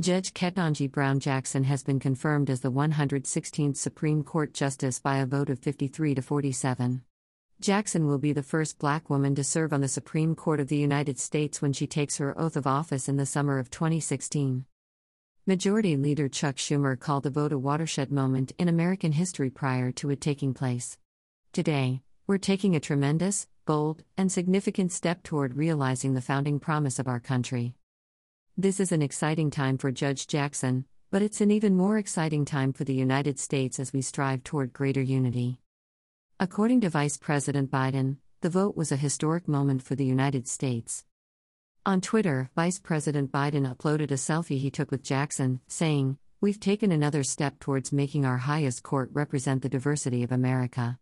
Judge 0.00 0.32
Ketanji 0.32 0.90
Brown 0.90 1.20
Jackson 1.20 1.64
has 1.64 1.82
been 1.82 2.00
confirmed 2.00 2.48
as 2.48 2.60
the 2.60 2.72
116th 2.72 3.76
Supreme 3.76 4.24
Court 4.24 4.54
Justice 4.54 4.98
by 4.98 5.18
a 5.18 5.26
vote 5.26 5.50
of 5.50 5.58
53 5.58 6.14
to 6.14 6.22
47. 6.22 7.02
Jackson 7.60 8.06
will 8.06 8.16
be 8.16 8.32
the 8.32 8.42
first 8.42 8.78
black 8.78 9.10
woman 9.10 9.34
to 9.34 9.44
serve 9.44 9.74
on 9.74 9.82
the 9.82 9.88
Supreme 9.88 10.34
Court 10.34 10.58
of 10.58 10.68
the 10.68 10.78
United 10.78 11.18
States 11.18 11.60
when 11.60 11.74
she 11.74 11.86
takes 11.86 12.16
her 12.16 12.38
oath 12.40 12.56
of 12.56 12.66
office 12.66 13.10
in 13.10 13.18
the 13.18 13.26
summer 13.26 13.58
of 13.58 13.70
2016. 13.70 14.64
Majority 15.46 15.98
Leader 15.98 16.30
Chuck 16.30 16.56
Schumer 16.56 16.98
called 16.98 17.24
the 17.24 17.28
vote 17.28 17.52
a 17.52 17.58
watershed 17.58 18.10
moment 18.10 18.52
in 18.58 18.68
American 18.68 19.12
history 19.12 19.50
prior 19.50 19.92
to 19.92 20.08
it 20.08 20.22
taking 20.22 20.54
place. 20.54 20.96
Today, 21.52 22.00
we're 22.26 22.38
taking 22.38 22.74
a 22.74 22.80
tremendous, 22.80 23.48
bold, 23.66 24.02
and 24.16 24.32
significant 24.32 24.92
step 24.92 25.22
toward 25.22 25.58
realizing 25.58 26.14
the 26.14 26.22
founding 26.22 26.58
promise 26.58 26.98
of 26.98 27.06
our 27.06 27.20
country. 27.20 27.74
This 28.62 28.78
is 28.78 28.92
an 28.92 29.00
exciting 29.00 29.50
time 29.50 29.78
for 29.78 29.90
Judge 29.90 30.26
Jackson, 30.26 30.84
but 31.10 31.22
it's 31.22 31.40
an 31.40 31.50
even 31.50 31.74
more 31.74 31.96
exciting 31.96 32.44
time 32.44 32.74
for 32.74 32.84
the 32.84 32.92
United 32.92 33.38
States 33.38 33.80
as 33.80 33.94
we 33.94 34.02
strive 34.02 34.44
toward 34.44 34.74
greater 34.74 35.00
unity. 35.00 35.60
According 36.38 36.82
to 36.82 36.90
Vice 36.90 37.16
President 37.16 37.70
Biden, 37.70 38.18
the 38.42 38.50
vote 38.50 38.76
was 38.76 38.92
a 38.92 38.96
historic 38.96 39.48
moment 39.48 39.82
for 39.82 39.94
the 39.94 40.04
United 40.04 40.46
States. 40.46 41.06
On 41.86 42.02
Twitter, 42.02 42.50
Vice 42.54 42.78
President 42.78 43.32
Biden 43.32 43.64
uploaded 43.66 44.10
a 44.10 44.20
selfie 44.20 44.58
he 44.58 44.70
took 44.70 44.90
with 44.90 45.02
Jackson, 45.02 45.60
saying, 45.66 46.18
We've 46.42 46.60
taken 46.60 46.92
another 46.92 47.22
step 47.22 47.60
towards 47.60 47.94
making 47.94 48.26
our 48.26 48.36
highest 48.36 48.82
court 48.82 49.08
represent 49.14 49.62
the 49.62 49.70
diversity 49.70 50.22
of 50.22 50.32
America. 50.32 50.98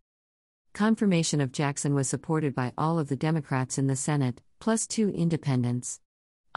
Confirmation 0.74 1.40
of 1.40 1.51
Jackson 1.51 1.96
was 1.96 2.09
supported 2.09 2.54
by 2.54 2.73
all 2.79 3.01
of 3.01 3.09
the 3.09 3.16
Democrats 3.16 3.79
in 3.79 3.88
the 3.88 3.96
Senate, 3.96 4.43
plus 4.60 4.87
two 4.87 5.10
independents. 5.10 5.98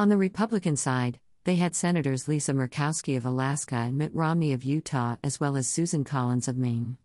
On 0.01 0.09
the 0.09 0.17
Republican 0.17 0.77
side, 0.77 1.19
they 1.43 1.57
had 1.57 1.75
Senators 1.75 2.27
Lisa 2.27 2.53
Murkowski 2.53 3.15
of 3.15 3.23
Alaska 3.23 3.75
and 3.75 3.99
Mitt 3.99 4.11
Romney 4.15 4.51
of 4.51 4.63
Utah, 4.63 5.17
as 5.23 5.39
well 5.39 5.55
as 5.55 5.67
Susan 5.67 6.03
Collins 6.03 6.47
of 6.47 6.58
Maine. 6.58 6.97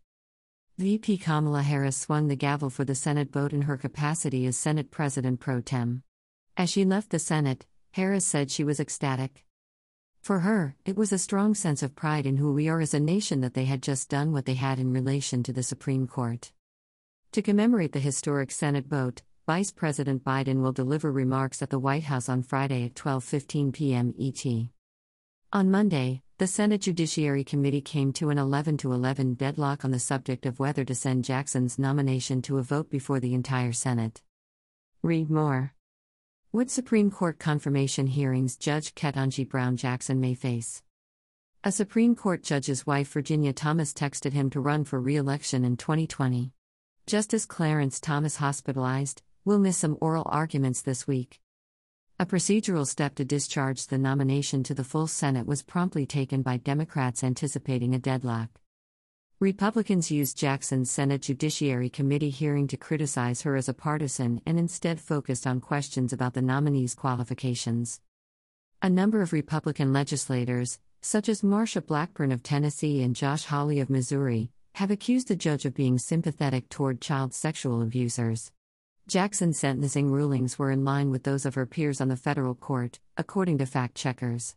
VP 0.78 1.18
Kamala 1.18 1.60
Harris 1.60 1.98
swung 1.98 2.28
the 2.28 2.36
gavel 2.36 2.70
for 2.70 2.86
the 2.86 2.94
Senate 2.94 3.30
vote 3.30 3.52
in 3.52 3.60
her 3.60 3.76
capacity 3.76 4.46
as 4.46 4.56
Senate 4.56 4.90
President 4.90 5.40
pro 5.40 5.60
tem. 5.60 6.04
As 6.56 6.70
she 6.70 6.86
left 6.86 7.10
the 7.10 7.18
Senate, 7.18 7.66
Harris 7.90 8.24
said 8.24 8.50
she 8.50 8.64
was 8.64 8.80
ecstatic. 8.80 9.44
For 10.22 10.38
her, 10.38 10.74
it 10.86 10.96
was 10.96 11.12
a 11.12 11.18
strong 11.18 11.54
sense 11.54 11.82
of 11.82 11.96
pride 11.96 12.24
in 12.24 12.38
who 12.38 12.54
we 12.54 12.66
are 12.66 12.80
as 12.80 12.94
a 12.94 12.98
nation 12.98 13.42
that 13.42 13.52
they 13.52 13.66
had 13.66 13.82
just 13.82 14.08
done 14.08 14.32
what 14.32 14.46
they 14.46 14.54
had 14.54 14.78
in 14.78 14.90
relation 14.90 15.42
to 15.42 15.52
the 15.52 15.62
Supreme 15.62 16.06
Court. 16.06 16.50
To 17.32 17.42
commemorate 17.42 17.92
the 17.92 18.00
historic 18.00 18.50
Senate 18.50 18.86
vote, 18.86 19.20
Vice 19.46 19.70
President 19.70 20.24
Biden 20.24 20.60
will 20.60 20.72
deliver 20.72 21.12
remarks 21.12 21.62
at 21.62 21.70
the 21.70 21.78
White 21.78 22.02
House 22.02 22.28
on 22.28 22.42
Friday 22.42 22.84
at 22.84 22.96
12:15 22.96 23.72
p.m. 23.72 24.12
ET. 24.18 24.44
On 25.52 25.70
Monday, 25.70 26.22
the 26.38 26.48
Senate 26.48 26.80
Judiciary 26.80 27.44
Committee 27.44 27.80
came 27.80 28.12
to 28.14 28.30
an 28.30 28.38
11 28.38 28.76
to 28.78 28.92
11 28.92 29.34
deadlock 29.34 29.84
on 29.84 29.92
the 29.92 30.00
subject 30.00 30.46
of 30.46 30.58
whether 30.58 30.84
to 30.84 30.96
send 30.96 31.24
Jackson's 31.24 31.78
nomination 31.78 32.42
to 32.42 32.58
a 32.58 32.62
vote 32.62 32.90
before 32.90 33.20
the 33.20 33.34
entire 33.34 33.72
Senate. 33.72 34.20
Read 35.04 35.30
more. 35.30 35.74
What 36.50 36.68
Supreme 36.68 37.12
Court 37.12 37.38
confirmation 37.38 38.08
hearings 38.08 38.56
Judge 38.56 38.96
Ketanji 38.96 39.48
Brown 39.48 39.76
Jackson 39.76 40.20
may 40.20 40.34
face? 40.34 40.82
A 41.62 41.70
Supreme 41.70 42.16
Court 42.16 42.42
judge's 42.42 42.84
wife, 42.84 43.12
Virginia 43.12 43.52
Thomas, 43.52 43.92
texted 43.92 44.32
him 44.32 44.50
to 44.50 44.60
run 44.60 44.82
for 44.82 45.00
re 45.00 45.14
election 45.14 45.64
in 45.64 45.76
2020. 45.76 46.50
Justice 47.06 47.46
Clarence 47.46 48.00
Thomas 48.00 48.38
hospitalized, 48.38 49.22
We'll 49.46 49.60
miss 49.60 49.76
some 49.76 49.96
oral 50.00 50.24
arguments 50.26 50.82
this 50.82 51.06
week. 51.06 51.38
A 52.18 52.26
procedural 52.26 52.84
step 52.84 53.14
to 53.14 53.24
discharge 53.24 53.86
the 53.86 53.96
nomination 53.96 54.64
to 54.64 54.74
the 54.74 54.82
full 54.82 55.06
Senate 55.06 55.46
was 55.46 55.62
promptly 55.62 56.04
taken 56.04 56.42
by 56.42 56.56
Democrats 56.56 57.22
anticipating 57.22 57.94
a 57.94 58.00
deadlock. 58.00 58.48
Republicans 59.38 60.10
used 60.10 60.36
Jackson's 60.36 60.90
Senate 60.90 61.22
Judiciary 61.22 61.88
Committee 61.88 62.30
hearing 62.30 62.66
to 62.66 62.76
criticize 62.76 63.42
her 63.42 63.54
as 63.54 63.68
a 63.68 63.72
partisan 63.72 64.42
and 64.44 64.58
instead 64.58 64.98
focused 64.98 65.46
on 65.46 65.60
questions 65.60 66.12
about 66.12 66.34
the 66.34 66.42
nominee's 66.42 66.96
qualifications. 66.96 68.00
A 68.82 68.90
number 68.90 69.22
of 69.22 69.32
Republican 69.32 69.92
legislators, 69.92 70.80
such 71.02 71.28
as 71.28 71.42
Marsha 71.42 71.86
Blackburn 71.86 72.32
of 72.32 72.42
Tennessee 72.42 73.00
and 73.00 73.14
Josh 73.14 73.44
Hawley 73.44 73.78
of 73.78 73.90
Missouri, 73.90 74.50
have 74.74 74.90
accused 74.90 75.28
the 75.28 75.36
judge 75.36 75.64
of 75.64 75.72
being 75.72 75.98
sympathetic 75.98 76.68
toward 76.68 77.00
child 77.00 77.32
sexual 77.32 77.80
abusers. 77.80 78.50
Jackson's 79.08 79.56
sentencing 79.56 80.10
rulings 80.10 80.58
were 80.58 80.72
in 80.72 80.84
line 80.84 81.12
with 81.12 81.22
those 81.22 81.46
of 81.46 81.54
her 81.54 81.64
peers 81.64 82.00
on 82.00 82.08
the 82.08 82.16
federal 82.16 82.56
court, 82.56 82.98
according 83.16 83.56
to 83.58 83.64
fact 83.64 83.94
checkers. 83.94 84.56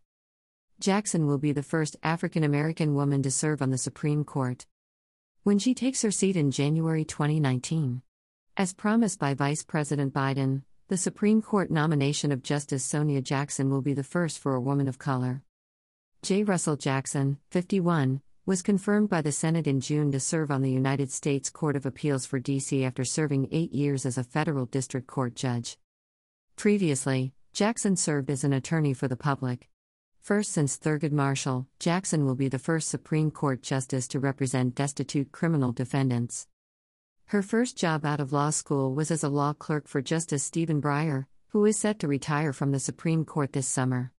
Jackson 0.79 1.27
will 1.27 1.37
be 1.37 1.51
the 1.51 1.61
first 1.61 1.95
African 2.01 2.43
American 2.43 2.95
woman 2.95 3.21
to 3.21 3.29
serve 3.29 3.61
on 3.61 3.69
the 3.69 3.77
Supreme 3.77 4.23
Court. 4.23 4.65
When 5.43 5.59
she 5.59 5.75
takes 5.75 6.01
her 6.01 6.09
seat 6.09 6.35
in 6.35 6.49
January 6.49 7.05
2019. 7.05 8.01
As 8.57 8.73
promised 8.73 9.19
by 9.19 9.35
Vice 9.35 9.61
President 9.63 10.15
Biden, 10.15 10.63
the 10.87 10.97
Supreme 10.97 11.43
Court 11.43 11.69
nomination 11.69 12.31
of 12.31 12.41
Justice 12.41 12.83
Sonia 12.83 13.21
Jackson 13.21 13.69
will 13.69 13.83
be 13.83 13.93
the 13.93 14.03
first 14.03 14.39
for 14.39 14.55
a 14.55 14.61
woman 14.61 14.87
of 14.87 14.97
color. 14.97 15.43
J. 16.23 16.43
Russell 16.43 16.75
Jackson, 16.75 17.37
51, 17.51 18.23
was 18.49 18.63
confirmed 18.63 19.07
by 19.07 19.21
the 19.21 19.31
Senate 19.31 19.67
in 19.67 19.79
June 19.79 20.11
to 20.11 20.19
serve 20.19 20.49
on 20.49 20.63
the 20.63 20.71
United 20.71 21.11
States 21.11 21.51
Court 21.51 21.75
of 21.75 21.85
Appeals 21.85 22.25
for 22.25 22.39
D.C. 22.39 22.83
after 22.83 23.05
serving 23.05 23.47
eight 23.51 23.71
years 23.71 24.07
as 24.07 24.17
a 24.17 24.23
federal 24.23 24.65
district 24.65 25.05
court 25.05 25.35
judge. 25.35 25.77
Previously, 26.55 27.31
Jackson 27.53 27.95
served 27.95 28.31
as 28.31 28.43
an 28.43 28.51
attorney 28.51 28.95
for 28.95 29.07
the 29.07 29.15
public. 29.15 29.69
First 30.19 30.51
since 30.51 30.79
Thurgood 30.79 31.11
Marshall, 31.11 31.67
Jackson 31.77 32.25
will 32.25 32.33
be 32.33 32.47
the 32.47 32.57
first 32.57 32.89
Supreme 32.89 33.29
Court 33.29 33.61
justice 33.61 34.07
to 34.07 34.19
represent 34.19 34.73
destitute 34.73 35.31
criminal 35.31 35.71
defendants. 35.71 36.47
Her 37.25 37.43
first 37.43 37.77
job 37.77 38.03
out 38.03 38.19
of 38.19 38.33
law 38.33 38.49
school 38.49 38.95
was 38.95 39.11
as 39.11 39.23
a 39.23 39.29
law 39.29 39.53
clerk 39.53 39.87
for 39.87 40.01
Justice 40.01 40.41
Stephen 40.41 40.81
Breyer, 40.81 41.27
who 41.49 41.63
is 41.65 41.77
set 41.77 41.99
to 41.99 42.07
retire 42.07 42.51
from 42.51 42.71
the 42.71 42.79
Supreme 42.79 43.25
Court 43.25 43.53
this 43.53 43.67
summer. 43.67 44.11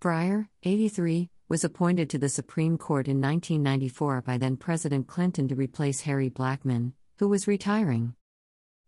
Breyer, 0.00 0.48
83, 0.62 1.28
was 1.50 1.64
appointed 1.64 2.08
to 2.08 2.16
the 2.16 2.28
Supreme 2.28 2.78
Court 2.78 3.08
in 3.08 3.20
1994 3.20 4.22
by 4.22 4.38
then 4.38 4.56
President 4.56 5.08
Clinton 5.08 5.48
to 5.48 5.56
replace 5.56 6.02
Harry 6.02 6.30
Blackmun, 6.30 6.92
who 7.18 7.26
was 7.26 7.48
retiring. 7.48 8.14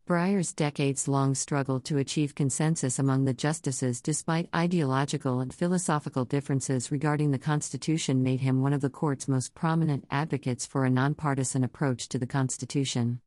Breyer's 0.06 0.52
decades 0.52 1.08
long 1.08 1.34
struggle 1.34 1.80
to 1.80 1.98
achieve 1.98 2.36
consensus 2.36 3.00
among 3.00 3.24
the 3.24 3.34
justices 3.34 4.00
despite 4.00 4.48
ideological 4.54 5.40
and 5.40 5.52
philosophical 5.52 6.24
differences 6.24 6.92
regarding 6.92 7.32
the 7.32 7.38
Constitution 7.38 8.22
made 8.22 8.40
him 8.40 8.62
one 8.62 8.72
of 8.72 8.80
the 8.80 8.90
court's 8.90 9.26
most 9.26 9.54
prominent 9.54 10.04
advocates 10.08 10.64
for 10.64 10.84
a 10.84 10.90
nonpartisan 10.90 11.64
approach 11.64 12.08
to 12.10 12.18
the 12.18 12.28
Constitution. 12.28 13.20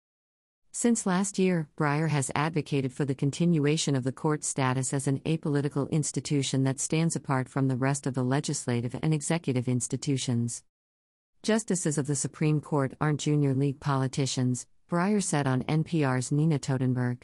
Since 0.77 1.05
last 1.05 1.39
year, 1.39 1.69
Breyer 1.77 2.09
has 2.09 2.33
advocated 2.35 2.91
for 2.91 3.05
the 3.05 3.15
continuation 3.15 3.95
of 3.95 4.03
the 4.03 4.11
court's 4.11 4.45
status 4.45 4.93
as 4.93 5.07
an 5.07 5.21
apolitical 5.21 5.89
institution 5.89 6.65
that 6.65 6.81
stands 6.81 7.15
apart 7.15 7.47
from 7.47 7.69
the 7.69 7.77
rest 7.77 8.05
of 8.05 8.13
the 8.13 8.25
legislative 8.25 8.93
and 9.01 9.13
executive 9.13 9.69
institutions. 9.69 10.63
Justices 11.43 11.97
of 11.97 12.07
the 12.07 12.15
Supreme 12.15 12.59
Court 12.59 12.93
aren't 12.99 13.21
junior 13.21 13.53
league 13.53 13.79
politicians, 13.79 14.67
Breyer 14.91 15.23
said 15.23 15.47
on 15.47 15.63
NPR's 15.63 16.29
Nina 16.29 16.59
Totenberg. 16.59 17.21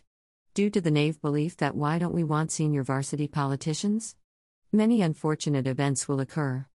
Due 0.53 0.69
to 0.69 0.79
the 0.79 0.89
naive 0.89 1.22
belief 1.22 1.57
that 1.57 1.75
why 1.75 2.00
don't 2.00 2.16
we 2.16 2.23
want 2.23 2.53
senior 2.53 2.83
varsity 2.83 3.28
politicians? 3.28 4.16
Many 4.72 5.01
unfortunate 5.01 5.68
events 5.68 6.07
will 6.07 6.22
occur. 6.22 6.68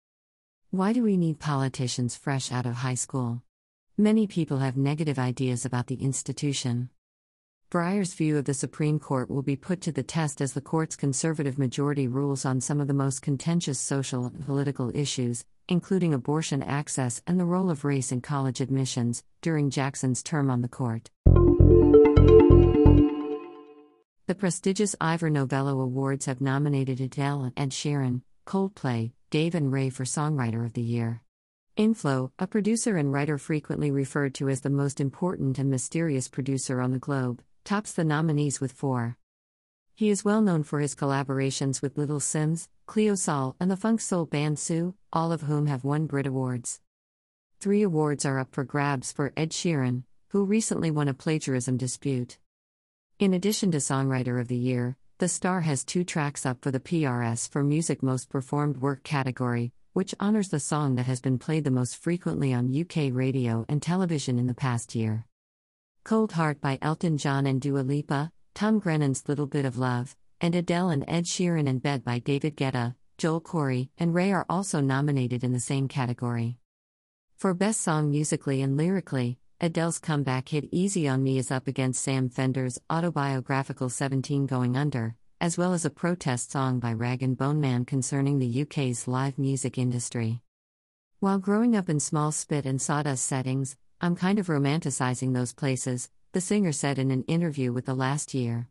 Why 0.69 0.93
do 0.93 1.03
we 1.03 1.17
need 1.17 1.41
politicians 1.41 2.17
fresh 2.17 2.53
out 2.53 2.67
of 2.67 2.75
high 2.75 2.97
school? 2.97 3.41
Many 3.99 4.27
people 4.27 4.59
have 4.59 4.77
negative 4.77 5.19
ideas 5.19 5.65
about 5.65 5.87
the 5.87 5.95
institution. 5.95 6.91
Breyer's 7.71 8.13
view 8.13 8.37
of 8.37 8.45
the 8.45 8.53
Supreme 8.53 8.99
Court 8.99 9.31
will 9.31 9.41
be 9.41 9.57
put 9.57 9.81
to 9.81 9.91
the 9.91 10.03
test 10.03 10.43
as 10.43 10.53
the 10.53 10.61
court's 10.61 10.97
conservative 10.97 11.59
majority 11.59 12.07
rules 12.07 12.45
on 12.45 12.61
some 12.61 12.79
of 12.79 12.89
the 12.89 12.93
most 12.93 13.23
contentious 13.23 13.81
social 13.81 14.27
and 14.27 14.45
political 14.45 14.95
issues, 14.95 15.47
including 15.67 16.13
abortion 16.13 16.63
access 16.63 17.23
and 17.27 17.41
the 17.41 17.47
role 17.47 17.71
of 17.71 17.87
race 17.87 18.13
in 18.13 18.21
college 18.21 18.61
admissions, 18.61 19.25
during 19.41 19.71
Jackson's 19.71 20.23
term 20.23 20.51
on 20.51 20.61
the 20.61 20.69
court. 20.69 21.09
The 24.27 24.35
prestigious 24.37 24.95
Ivor 25.01 25.31
Novello 25.31 25.81
Awards 25.81 26.27
have 26.27 26.43
nominated 26.43 27.01
Adele 27.01 27.51
and 27.57 27.73
Sheeran, 27.73 28.21
Coldplay, 28.47 29.13
Dave 29.31 29.55
and 29.55 29.73
Raye 29.73 29.89
for 29.89 30.05
Songwriter 30.05 30.67
of 30.67 30.75
the 30.75 30.83
Year. 30.83 31.23
Inflo, 31.77 32.31
a 32.39 32.47
producer 32.47 32.97
and 32.97 33.13
writer 33.13 33.37
frequently 33.37 33.91
referred 33.91 34.35
to 34.37 34.49
as 34.49 34.63
the 34.63 34.71
most 34.71 34.99
important 34.99 35.59
and 35.59 35.69
mysterious 35.69 36.27
producer 36.27 36.81
on 36.81 36.91
the 36.91 36.99
globe, 36.99 37.43
tops 37.65 37.93
the 37.93 38.03
nominees 38.03 38.63
with 38.63 38.73
four. 38.73 39.19
He 39.95 40.09
is 40.09 40.25
well 40.25 40.41
known 40.41 40.63
for 40.63 40.81
his 40.81 40.95
collaborations 40.95 41.83
with 41.83 41.99
Little 41.99 42.19
Simz, 42.19 42.69
Cleo 42.87 43.15
Sol, 43.15 43.57
and 43.61 43.71
the 43.71 43.77
funk 43.77 44.01
soul 44.01 44.25
band 44.25 44.59
Sault, 44.59 44.95
all 45.13 45.33
of 45.33 45.43
whom 45.43 45.67
have 45.67 45.85
won 45.85 46.07
Brit 46.07 46.27
Awards. 46.27 46.81
Three 47.61 47.83
awards 47.83 48.25
are 48.25 48.39
up 48.39 48.55
for 48.55 48.65
grabs 48.65 49.13
for 49.13 49.35
Ed 49.37 49.51
Sheeran, 49.51 50.05
who 50.29 50.47
recently 50.47 50.91
won 50.91 51.09
a 51.09 51.15
plagiarism 51.15 51.77
dispute. 51.77 52.39
In 53.19 53.35
addition 53.35 53.71
to 53.73 53.79
Songwriter 53.79 54.41
of 54.41 54.49
the 54.49 54.57
Year, 54.57 54.97
the 55.19 55.29
star 55.29 55.61
has 55.61 55.85
two 55.85 56.05
tracks 56.05 56.47
up 56.47 56.63
for 56.63 56.71
the 56.71 56.81
PRS 56.81 57.51
for 57.51 57.63
Music 57.63 58.03
Most 58.03 58.31
Performed 58.31 58.79
Work 58.79 59.03
category, 59.03 59.73
which 59.97 60.15
honors 60.21 60.51
the 60.51 60.61
song 60.61 60.95
that 60.95 61.07
has 61.07 61.23
been 61.23 61.39
played 61.39 61.65
the 61.65 61.71
most 61.71 61.97
frequently 61.97 62.53
on 62.53 62.71
UK 62.71 63.11
radio 63.11 63.65
and 63.67 63.81
television 63.81 64.39
in 64.39 64.47
the 64.47 64.53
past 64.53 64.95
year. 64.95 65.25
Cold 66.05 66.33
Heart 66.33 66.61
by 66.61 66.79
Elton 66.83 67.17
John 67.17 67.47
and 67.47 67.63
Dua 67.63 67.79
Lipa, 67.79 68.31
Tom 68.53 68.79
Grennan's 68.79 69.27
Little 69.27 69.47
Bit 69.47 69.65
of 69.65 69.79
Love, 69.79 70.15
and 70.39 70.55
Adele 70.55 70.91
and 70.91 71.03
Ed 71.09 71.25
Sheeran 71.25 71.67
and 71.67 71.81
Bed 71.81 72.05
by 72.05 72.19
David 72.19 72.59
Guetta, 72.59 72.95
Joel 73.17 73.41
Corry, 73.41 73.89
and 73.97 74.13
Raye 74.13 74.33
are 74.33 74.45
also 74.51 74.83
nominated 74.83 75.43
in 75.43 75.55
the 75.55 75.61
same 75.61 75.89
category. 75.89 76.59
For 77.39 77.55
Best 77.55 77.81
Song 77.81 78.11
Musically 78.11 78.61
and 78.61 78.77
Lyrically, 78.77 79.39
Adele's 79.63 79.99
comeback 79.99 80.51
hit 80.51 80.69
Easy 80.71 81.09
on 81.09 81.23
Me 81.23 81.39
is 81.39 81.51
up 81.51 81.67
against 81.67 82.05
Sam 82.05 82.29
Fender's 82.29 82.79
autobiographical 82.91 83.89
17 83.89 84.45
Going 84.45 84.77
Under, 84.77 85.17
as 85.41 85.59
well 85.59 85.75
as 85.75 85.85
a 85.85 85.91
protest 85.91 86.51
song 86.51 86.79
by 86.79 86.93
Rag 86.93 87.23
and 87.23 87.37
Bone 87.37 87.61
Man 87.61 87.85
concerning 87.85 88.39
the 88.39 88.63
UK's 88.63 89.07
live 89.07 89.39
music 89.39 89.77
industry. 89.77 90.41
While 91.21 91.39
growing 91.39 91.77
up 91.77 91.91
in 91.91 92.01
small 92.01 92.33
spit 92.33 92.65
and 92.65 92.81
sawdust 92.81 93.27
settings, 93.27 93.77
I'm 94.01 94.17
kind 94.17 94.39
of 94.39 94.47
romanticizing 94.47 95.35
those 95.35 95.53
places, 95.53 96.11
the 96.33 96.41
singer 96.41 96.73
said 96.73 96.99
in 96.99 97.11
an 97.11 97.23
interview 97.25 97.73
with 97.73 97.85
The 97.85 97.95
Last 97.95 98.33
Year. 98.33 98.69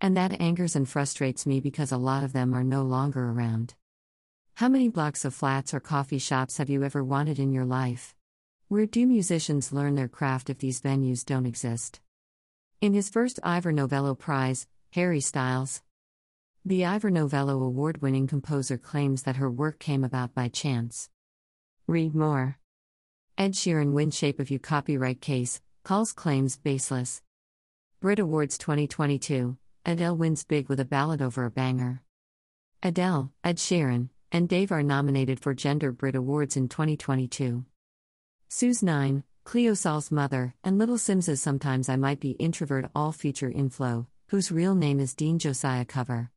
And 0.00 0.16
that 0.16 0.40
angers 0.40 0.76
and 0.76 0.88
frustrates 0.88 1.46
me 1.46 1.60
because 1.60 1.90
a 1.90 1.96
lot 1.96 2.22
of 2.22 2.32
them 2.32 2.54
are 2.54 2.64
no 2.64 2.82
longer 2.82 3.30
around. 3.30 3.74
How 4.54 4.68
many 4.68 4.88
blocks 4.88 5.24
of 5.24 5.34
flats 5.34 5.74
or 5.74 5.80
coffee 5.80 6.18
shops 6.18 6.58
have 6.58 6.70
you 6.70 6.84
ever 6.84 7.02
wanted 7.02 7.40
in 7.40 7.52
your 7.52 7.64
life? 7.64 8.14
Where 8.68 8.86
do 8.86 9.04
musicians 9.04 9.72
learn 9.72 9.96
their 9.96 10.08
craft 10.08 10.48
if 10.48 10.58
these 10.58 10.80
venues 10.80 11.24
don't 11.24 11.46
exist? 11.46 12.00
In 12.80 12.94
his 12.94 13.10
first 13.10 13.40
Ivor 13.42 13.72
Novello 13.72 14.14
Prize, 14.14 14.68
Harry 14.92 15.20
Styles. 15.20 15.82
The 16.66 16.86
Ivor 16.86 17.10
Novello 17.10 17.62
award 17.62 18.00
winning 18.00 18.26
composer 18.26 18.78
claims 18.78 19.24
that 19.24 19.36
her 19.36 19.50
work 19.50 19.78
came 19.78 20.02
about 20.02 20.34
by 20.34 20.48
chance. 20.48 21.10
Read 21.86 22.14
more. 22.14 22.58
Ed 23.36 23.52
Sheeran 23.52 23.92
wins 23.92 24.16
Shape 24.16 24.40
of 24.40 24.50
You 24.50 24.58
copyright 24.58 25.20
case, 25.20 25.60
calls 25.82 26.14
claims 26.14 26.56
baseless. 26.56 27.20
Brit 28.00 28.18
Awards 28.18 28.56
2022 28.56 29.58
Adele 29.84 30.16
wins 30.16 30.44
big 30.44 30.70
with 30.70 30.80
a 30.80 30.86
ballad 30.86 31.20
over 31.20 31.44
a 31.44 31.50
banger. 31.50 32.00
Adele, 32.82 33.30
Ed 33.44 33.58
Sheeran, 33.58 34.08
and 34.32 34.48
Dave 34.48 34.72
are 34.72 34.82
nominated 34.82 35.40
for 35.40 35.52
Gender 35.52 35.92
Brit 35.92 36.14
Awards 36.14 36.56
in 36.56 36.70
2022. 36.70 37.66
Sault's 38.48 38.82
9, 38.82 39.22
Cleo 39.44 39.74
Sol's 39.74 40.10
mother, 40.10 40.54
and 40.64 40.78
Little 40.78 40.96
Simz's 40.96 41.42
Sometimes 41.42 41.90
I 41.90 41.96
Might 41.96 42.20
Be 42.20 42.30
Introvert 42.30 42.90
all 42.94 43.12
feature 43.12 43.50
Inflo, 43.50 44.06
whose 44.28 44.50
real 44.50 44.74
name 44.74 44.98
is 44.98 45.14
Dean 45.14 45.38
Josiah 45.38 45.84
Cover. 45.84 46.30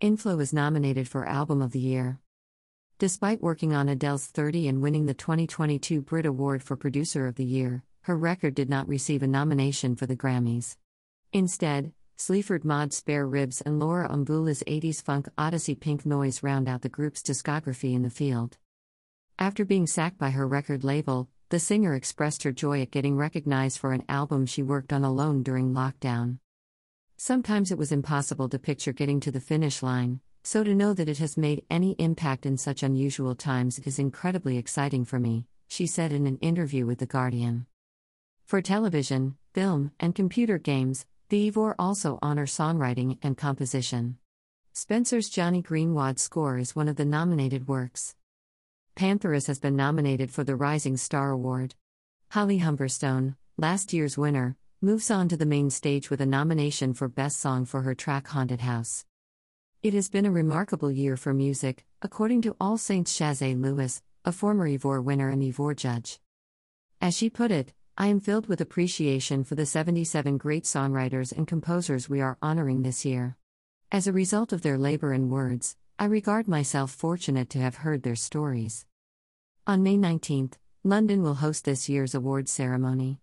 Inflo 0.00 0.40
is 0.40 0.54
nominated 0.54 1.06
for 1.06 1.26
Album 1.26 1.60
of 1.60 1.72
the 1.72 1.78
Year. 1.78 2.20
Despite 2.98 3.42
working 3.42 3.74
on 3.74 3.86
Adele's 3.86 4.28
30 4.28 4.66
and 4.66 4.80
winning 4.80 5.04
the 5.04 5.12
2022 5.12 6.00
Brit 6.00 6.24
Award 6.24 6.62
for 6.62 6.74
Producer 6.74 7.26
of 7.26 7.34
the 7.34 7.44
Year, 7.44 7.84
her 8.02 8.16
record 8.16 8.54
did 8.54 8.70
not 8.70 8.88
receive 8.88 9.22
a 9.22 9.26
nomination 9.26 9.94
for 9.94 10.06
the 10.06 10.16
Grammys. 10.16 10.78
Instead, 11.34 11.92
Sleaford 12.16 12.64
Mods 12.64 12.96
Spare 12.96 13.26
Ribs 13.26 13.60
and 13.60 13.78
Laura 13.78 14.08
Mvula's 14.08 14.62
80s 14.66 15.02
funk 15.02 15.28
odyssey 15.36 15.74
Pink 15.74 16.06
Noise 16.06 16.42
round 16.42 16.66
out 16.66 16.80
the 16.80 16.88
group's 16.88 17.22
discography 17.22 17.92
in 17.94 18.00
the 18.00 18.08
field. 18.08 18.56
After 19.38 19.66
being 19.66 19.86
sacked 19.86 20.16
by 20.16 20.30
her 20.30 20.48
record 20.48 20.82
label, 20.82 21.28
the 21.50 21.60
singer 21.60 21.94
expressed 21.94 22.44
her 22.44 22.52
joy 22.52 22.80
at 22.80 22.90
getting 22.90 23.18
recognized 23.18 23.78
for 23.78 23.92
an 23.92 24.04
album 24.08 24.46
she 24.46 24.62
worked 24.62 24.94
on 24.94 25.04
alone 25.04 25.42
during 25.42 25.74
lockdown. 25.74 26.38
Sometimes 27.22 27.70
it 27.70 27.76
was 27.76 27.92
impossible 27.92 28.48
to 28.48 28.58
picture 28.58 28.94
getting 28.94 29.20
to 29.20 29.30
the 29.30 29.40
finish 29.40 29.82
line, 29.82 30.20
so 30.42 30.64
to 30.64 30.74
know 30.74 30.94
that 30.94 31.06
it 31.06 31.18
has 31.18 31.36
made 31.36 31.66
any 31.68 31.92
impact 31.98 32.46
in 32.46 32.56
such 32.56 32.82
unusual 32.82 33.34
times 33.34 33.78
is 33.80 33.98
incredibly 33.98 34.56
exciting 34.56 35.04
for 35.04 35.20
me, 35.20 35.44
she 35.68 35.86
said 35.86 36.12
in 36.12 36.26
an 36.26 36.38
interview 36.38 36.86
with 36.86 36.98
The 36.98 37.04
Guardian. 37.04 37.66
For 38.46 38.62
television, 38.62 39.36
film, 39.52 39.92
and 40.00 40.14
computer 40.14 40.56
games, 40.56 41.04
the 41.28 41.48
Ivor 41.48 41.74
also 41.78 42.18
honor 42.22 42.46
songwriting 42.46 43.18
and 43.22 43.36
composition. 43.36 44.16
Spencer's 44.72 45.28
Jonny 45.28 45.60
Greenwood 45.60 46.18
score 46.18 46.56
is 46.56 46.74
one 46.74 46.88
of 46.88 46.96
the 46.96 47.04
nominated 47.04 47.68
works. 47.68 48.16
Pantheress 48.96 49.46
has 49.46 49.58
been 49.58 49.76
nominated 49.76 50.30
for 50.30 50.42
the 50.42 50.56
Rising 50.56 50.96
Star 50.96 51.32
Award. 51.32 51.74
Holly 52.30 52.60
Humberstone, 52.60 53.36
last 53.58 53.92
year's 53.92 54.16
winner, 54.16 54.56
moves 54.82 55.10
on 55.10 55.28
to 55.28 55.36
the 55.36 55.44
main 55.44 55.68
stage 55.68 56.08
with 56.08 56.22
a 56.22 56.26
nomination 56.26 56.94
for 56.94 57.06
Best 57.06 57.38
Song 57.38 57.66
for 57.66 57.82
her 57.82 57.94
track 57.94 58.28
Haunted 58.28 58.62
House. 58.62 59.04
It 59.82 59.92
has 59.92 60.08
been 60.08 60.24
a 60.24 60.30
remarkable 60.30 60.90
year 60.90 61.18
for 61.18 61.34
music, 61.34 61.84
according 62.00 62.40
to 62.42 62.56
All 62.58 62.78
Saints 62.78 63.14
Shaznay 63.14 63.60
Lewis, 63.60 64.00
a 64.24 64.32
former 64.32 64.66
Ivor 64.66 65.02
winner 65.02 65.28
and 65.28 65.44
Ivor 65.44 65.74
judge. 65.74 66.18
As 66.98 67.14
she 67.14 67.28
put 67.28 67.50
it, 67.50 67.74
I 67.98 68.06
am 68.06 68.20
filled 68.20 68.46
with 68.46 68.62
appreciation 68.62 69.44
for 69.44 69.54
the 69.54 69.66
77 69.66 70.38
great 70.38 70.64
songwriters 70.64 71.30
and 71.30 71.46
composers 71.46 72.08
we 72.08 72.22
are 72.22 72.38
honoring 72.40 72.80
this 72.80 73.04
year. 73.04 73.36
As 73.92 74.06
a 74.06 74.12
result 74.14 74.50
of 74.50 74.62
their 74.62 74.78
labor 74.78 75.12
and 75.12 75.30
words, 75.30 75.76
I 75.98 76.06
regard 76.06 76.48
myself 76.48 76.90
fortunate 76.90 77.50
to 77.50 77.58
have 77.58 77.76
heard 77.76 78.02
their 78.02 78.16
stories. 78.16 78.86
On 79.66 79.82
May 79.82 79.98
19th, 79.98 80.54
London 80.84 81.22
will 81.22 81.34
host 81.34 81.66
this 81.66 81.90
year's 81.90 82.14
awards 82.14 82.50
ceremony. 82.50 83.20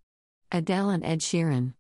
Adele 0.52 0.90
and 0.90 1.06
Ed 1.06 1.20
Sheeran 1.20 1.74